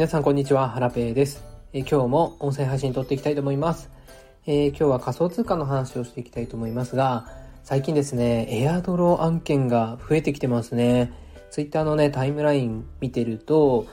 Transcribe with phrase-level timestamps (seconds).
[0.00, 1.44] 皆さんこんにちは、ハラペーです。
[1.74, 3.90] え今日も音声配信撮っていきたいと思います、
[4.46, 7.28] えー、今日は仮想通貨の話をしていきたいと思いますが、
[7.64, 11.12] 最近ですね、エアドロ案件が増えてきてますね。
[11.50, 13.88] ツイッターのね、タイムライン見てると、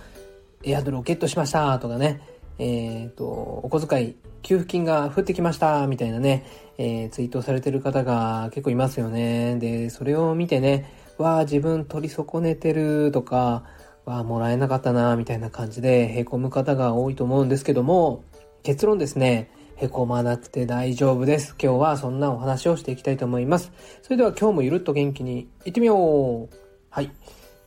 [0.63, 2.21] エアドロゲットしましたとかね、
[2.57, 6.45] えっ、ー、と、お小遣い、給付金が降ってきましたみたいなね、
[6.77, 9.57] えー、ツイートされてる方が結構いますよね。
[9.57, 13.65] で、それを見てね、わあ、自分取り損ねてるとか、
[14.07, 18.23] わあ、もらえなかったな、みたいな感じで凹む方が多いと思うんですけども、
[18.63, 21.55] 結論ですね、凹まなくて大丈夫です。
[21.61, 23.71] 今日はそんなお話をしていきたいと思います。
[24.01, 26.49] それでは今日もゆるっと元気にいってみよう
[26.89, 27.11] はい。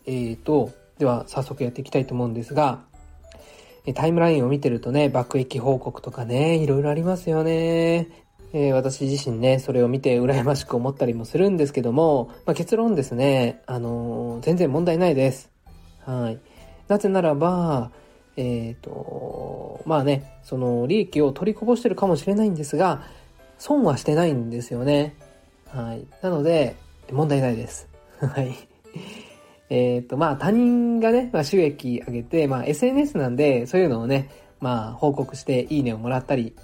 [0.07, 2.81] えーと、では早速やっていきたいと思うんですが、
[3.95, 8.09] タイムラインを見てるとね、爆撃報告とかね、いろいろありますよね。
[8.55, 15.50] えー、私自身ね、それを見て羨ましく思ったりもするんですけども、まあ、結論ですね、あのー、全然問題ないです。
[16.11, 16.39] はい。
[16.89, 17.91] なぜならば、
[18.37, 23.03] えっ、ー、と、まあね、その利益を取りこぼしてるかもしれないんですが、
[23.59, 25.15] 損はしてないんですよね。
[25.69, 26.07] はい。
[26.23, 26.77] なので、
[27.13, 27.89] 問題ないです。
[28.19, 28.55] はい。
[29.69, 36.55] えっ、と、まあ他人がね、まあ、収益上げて、まあ SNS なんで、そういうのをね、まあ報告していいねをもらったり、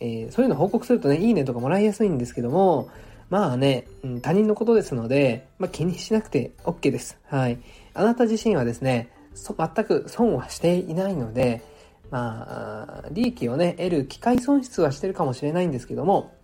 [0.00, 2.88] えー、そういうの報告するとね、いいねとかもらいやすいんですけども、
[3.30, 7.18] まあね、うん、他人のことですので、まあ気にしなくて OK です。
[7.26, 7.58] はい。
[7.94, 11.62] あなた自身はですね、全く損はしていないので、
[12.10, 16.34] まあ、利益をね、得る機会損失はしてるかもしれないんですけども、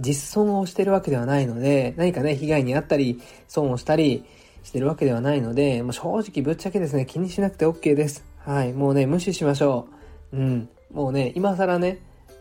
[0.00, 4.24] 実損をしてるわけではないので、何かね、被害に遭ったり、損をしたり
[4.62, 8.24] してるわけではないので、もう正直ぶっちゃけですね、気にしなくて OK です。
[8.38, 8.72] はい。
[8.72, 9.88] もうね、無視しましょ
[10.32, 10.36] う。
[10.36, 10.68] うん。
[10.92, 12.00] もうね、今更ね、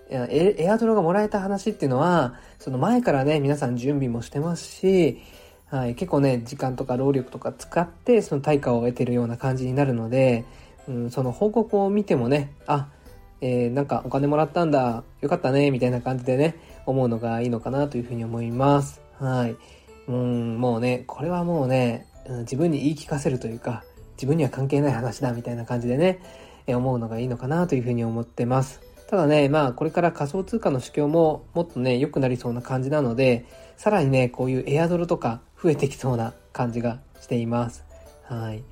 [0.09, 5.19] エアドロがもらえた話っていうのは、その前からね、皆さん準備もしてますし、
[5.75, 10.45] はい、結構ね、時間とか労力とか使って、その対価を得てるような感じになるので、
[10.87, 12.87] うん、その報告を見てもね、あ、
[13.41, 16.55] えー、なんかお金もらったんだ、よかったね、みたいな感じでね、
[16.85, 19.01] 思うのがいいのかなというふうに思います。
[19.19, 19.57] はい。
[20.07, 22.07] うん、もうね、これはもうね、
[22.39, 23.83] 自分に言い聞かせるというか、
[24.13, 26.19] 自分には関係ない話だ、みたいな感じでね、
[26.67, 28.79] 思うのがいいのかなというふうに思ってます。
[29.07, 33.45] ただね、まあこれから仮想通貨の市況ももっとね、良くなりそうな感じなので、
[33.77, 37.85] さらにね、こういうエアドルとか増えてきそうな感じがしています。
[38.23, 38.63] はい。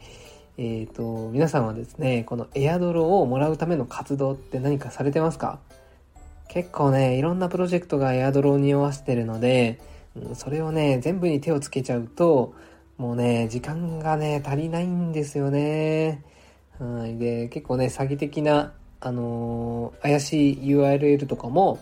[0.58, 5.60] えっ、ー、と、皆さんはですね、このエアドルをもらうための活動って何かされてますか？
[6.48, 9.82] 結構ね、いろんなプロジェクトがエアドルを匂わせてるので、
[10.36, 12.54] それをね、全部に手をつけちゃうと、
[12.98, 16.24] もうね、時間がね、足りないんですよね。
[16.80, 17.18] はい。
[17.18, 18.74] で、結構ね、詐欺的な
[19.06, 21.78] あのー、怪しい URL とかも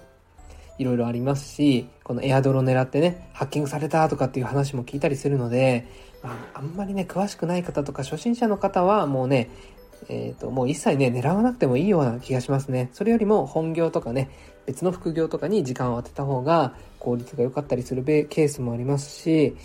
[0.80, 5.86] いろいろありますし、このエアドロ狙ってね、ハッキングされたとかっていう話も聞いたりするので、
[6.24, 9.52] まあ、あんまりね、詳しくない方とか初心者の方はもうね、
[10.10, 12.90] えっ、ー、と、もう一切ね、狙わなくてもいいような気がしますね。
[12.92, 14.32] それよりも本業とかね、
[14.66, 19.56] 別の副業とかに時間を当てた方が効率が良かったりするケースもありますし、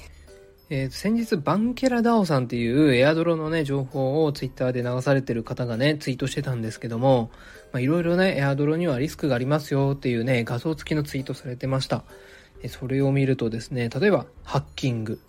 [0.69, 7.31] えー、先日、バンケラダオさんっていうエアドロのね、情報をツイッターで流されてる方がね、ツイートしてたんですけども、
[7.73, 12.03] まあ、いろいろね、エアドロにはリスクがありますよっていうね、画像付きのツイートされてました。
[12.65, 15.21] えそれを見るとですね、例えば、ハッキング。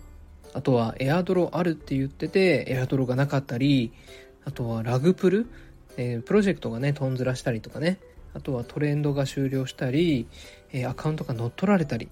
[0.53, 3.91] あとは、エアドロあるって言ってて、エアドロがなかったり、
[4.43, 5.45] あとは、ラグプル。
[5.97, 7.99] えー、プロジェクトがね、トンズラしたりとかね。
[8.33, 10.25] あとは、トレンドが終了したり、
[10.71, 12.09] えー、アカウントが乗っ取られたり。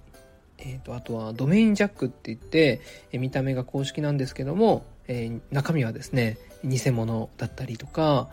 [0.58, 8.30] えーと、あとはドメインジャックって言って、え、見た目が公式なんですけども、えー、中身はですね偽物だったりとか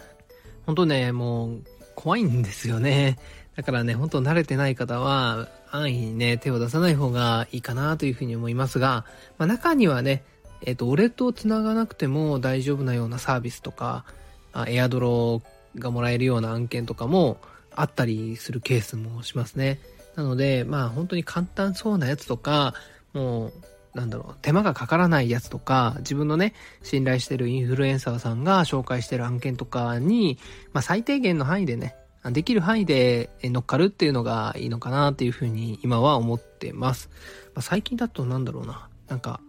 [0.65, 1.63] 本当ねもう
[1.95, 3.19] 怖いんですよね
[3.57, 9.05] だからね本当慣れてない方は安易にね手を出さない方がいいかなというふうに思いますが、
[9.37, 10.25] まあ、中にはね
[10.65, 14.05] えっ、ー、と、ウォレットをつながなくても大丈夫なようなサービスとか、
[14.53, 15.43] あエアドロ
[15.79, 17.39] がもらえるような案件とかも
[17.75, 19.81] あったりするケースもしますね。
[20.17, 22.75] なので、まあ本当に簡単そうなやつとか、
[23.13, 23.53] もう、
[23.95, 30.39] なんだろう、手間がかからないやつとか、自分のね、信頼してるインフルエンサーさんが紹介してる案件とかに、
[30.73, 31.97] まあ最低限の範囲でね、
[32.31, 37.11] できる範囲で乗っかるっていうのがいいのかなっていうふうに今は思ってます。
[37.55, 39.41] まあ、最近だとなんだろうな、なんか、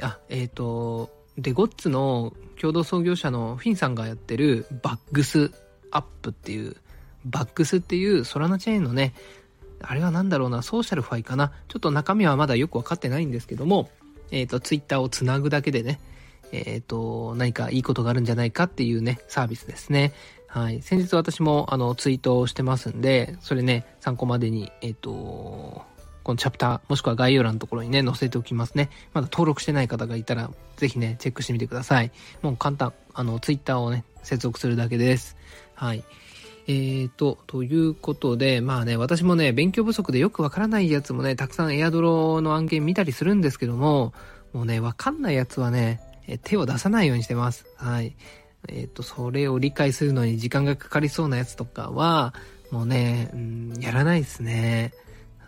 [0.00, 5.50] あ、えっ、ー、と、で、ゴッツの共同創業者のフィンさんがやってるバックス
[5.90, 6.76] アップっていう、
[7.24, 9.12] バックスっていうソラナチェーンのね、
[9.82, 11.52] あれは何だろうな、ソーシャルファイかな。
[11.68, 13.90] ちょっと中身はまだよくわかってないんですけども、
[14.30, 16.00] えっ、ー、と、ツイッターをつなぐだけでね、
[16.52, 20.12] えっ、ー、と、何かいいことがあるんじゃないかっていうね、サービスですね。
[20.46, 20.82] はい。
[20.82, 25.82] 先日私も、あの、ツイートをしてますんで、それね、参考までに、えっ、ー、と、
[26.22, 28.90] このチャプター、もしくは概要欄のところにね、載せておきますね。
[29.14, 32.10] まだ登録してない方がいたら、ぜひね、チェックしてみてください。
[32.42, 35.36] もう簡単、あの、ツイッターをね、接続するだけです。
[35.74, 36.04] はい。
[36.70, 44.14] えーと、ということで、まあね、私もね、勉強不足でよくわからないやつもね、たくさんエアドロの案件見たりするんですけども、
[44.52, 46.00] もうね、わかんないやつはね、
[46.44, 47.66] 手を出さないようにしてます。
[47.74, 48.14] はい。
[48.68, 52.34] えっ、ー、と、それを理解するのに時間がかかりそうなやつとかは、
[52.70, 54.92] もうね、うん、やらないですね。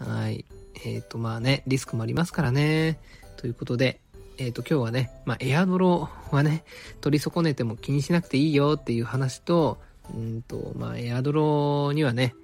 [0.01, 0.45] はい。
[0.85, 2.99] えっ、ー、と、まあね、リスクもありますからね。
[3.37, 4.01] ということで、
[4.39, 6.65] えっ、ー、と、今日はね、まあ、エアドロはね、
[7.01, 9.79] 取り損ねても気にしなくていいよっていう話と、
[10.15, 12.35] うんと、まあ、エアドロにはね、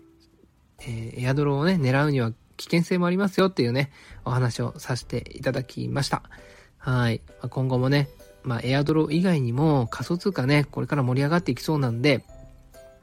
[0.81, 3.90] えー、エアドロをね、狙うには危険性もありますよっていうね、
[4.25, 6.22] お話をさせていただきました。
[6.78, 7.20] はい。
[7.28, 8.08] まあ、今後もね、
[8.43, 12.25] まあ、エアドロ以外にも仮想通貨ね、これから盛り上がっていきそうなんで、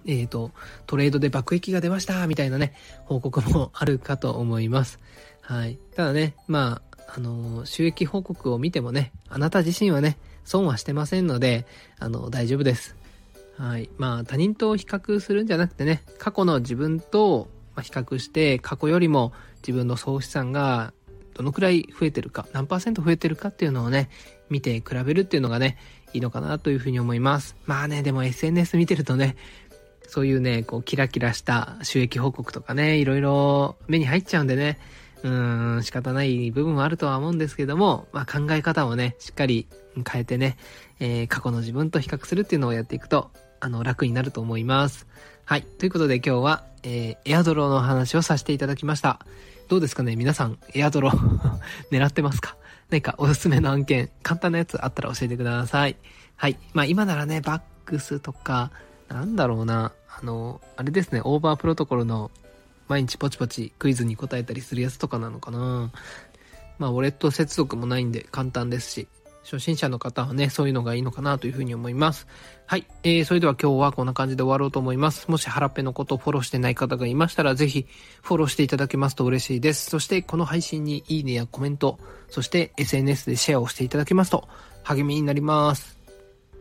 [0.07, 0.51] えっ、ー、と、
[0.85, 2.73] トレードで爆撃が出ましたみたいなね、
[3.05, 4.99] 報告もあるかと思います。
[5.41, 5.77] はい。
[5.95, 11.65] ただね、まあ、あの収益報告を見てもね、あなた自身はね、損はしてませんので、
[11.99, 12.95] あの、大丈夫です。
[13.57, 13.89] はい。
[13.97, 17.47] まあ、他人と比較するんじゃなくてね、過去の自分と
[17.81, 20.93] 比較して、過去よりも自分の総資産が
[21.33, 24.09] どのくらい増えてるか、何パーセント増えてるかっていうのをね、
[24.49, 25.77] 見て比べるっていうのがね、
[26.13, 27.55] いいのかなというふうに思います。
[27.65, 29.35] まあね、でも SNS 見てるとね、
[30.07, 34.79] そういうね、こう、キラキラした収益報告とかね、いろいろ目に入っちゃうんでね、
[35.23, 39.67] うーん、仕方ない部分はあるとは思うんですけども、まあ考え方をね、しっかり
[40.09, 40.57] 変えてね、
[40.99, 45.07] えー、過去の自分と比較するっていうのをやっていくと、あの、楽になると思います。
[45.45, 45.63] はい。
[45.63, 49.19] ということで今日は、えー、エアドロの話をさせていただきました。
[49.67, 50.15] どうですかね？
[50.15, 51.09] 皆さん、エアドロ
[51.91, 52.55] 狙ってますか？
[52.89, 55.97] 何かおすすめの案件、簡単なやつあったら教えてください。
[56.35, 56.59] はい。
[56.73, 58.71] まあ今ならね、バックスとか、
[59.07, 62.31] なんだろうな、あの、あれですね、オーバープロトコルの
[62.87, 65.91] 毎日ポチポチクイズに答えたりするやつとかなのかな。
[66.77, 69.07] まあ、ウォレット接続もないんで簡単ですし、
[69.45, 72.27] 初心者の方はね、そういうのがいいのかなというふうに思います。
[72.65, 72.85] はい。
[73.03, 75.29] えー、それでは今日はこんな感じで終わろうと思います。
[75.29, 77.85] もし腹ペのことをフォローしてない方がいましたら、ぜひ
[78.23, 79.91] フォローしていただけますと嬉しいです。
[79.91, 84.47] そしてこの配信にいいねやコメント、そして SNS でシェアをしていただけますと
[84.83, 85.99] 励みになります。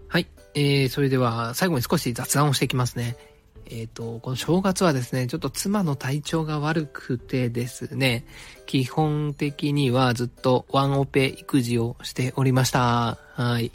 [0.09, 0.27] はい。
[0.55, 3.17] えー、それでは最後に少し雑談をしていきますね。
[3.67, 8.25] えっ、ー、と、この正月はですね、ちょっと妻の体調が悪くてですね、
[8.67, 13.19] 基本的にはずっとワンオペ育児をしておりました。
[13.35, 13.73] はい。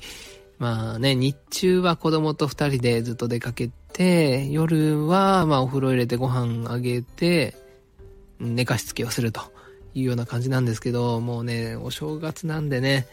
[0.57, 7.55] まあね、日中は子供と二人でずっと出かけて、夜はまあお風呂入れてご飯あげて、
[8.39, 9.41] 寝かしつけをすると
[9.93, 13.07] いうような感じなんですけど、もうね、お正月なんでね、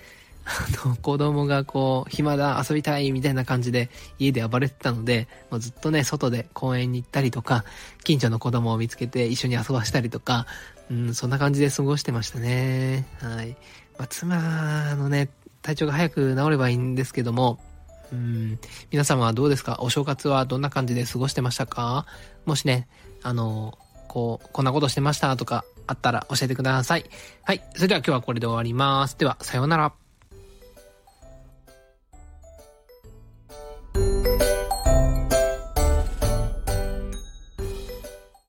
[0.84, 7.64] あの、子供がこう、暇だ、遊びたい、みたいな感じで家で暴れてたので、もうずっとね、外で公園に行ったりとか、
[8.04, 10.46] 近所の子供を見つけて一緒に遊ばしたりとか、
[10.88, 13.06] うん、そんな感じで過ごしてましたね。
[13.20, 13.56] はい。
[13.98, 15.30] まあ、妻のね、
[15.62, 17.58] 体調が早く治ればいいんですけども、
[18.12, 18.60] うん、
[18.92, 19.78] 皆様はどうですか？
[19.80, 22.06] お正月はどんな感じで過ごしてましたか？
[22.44, 22.86] もしね、
[23.24, 23.76] あの、
[24.06, 27.04] こう、こんなことしてましたとかあったら教えてください。
[27.42, 27.64] はい。
[27.74, 29.18] それでは今日はこれで終わります。
[29.18, 29.92] では、さようなら。